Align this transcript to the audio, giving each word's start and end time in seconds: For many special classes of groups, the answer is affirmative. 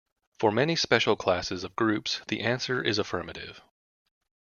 For 0.39 0.51
many 0.51 0.75
special 0.75 1.15
classes 1.15 1.63
of 1.63 1.75
groups, 1.75 2.21
the 2.27 2.41
answer 2.41 2.81
is 2.83 2.97
affirmative. 2.97 3.61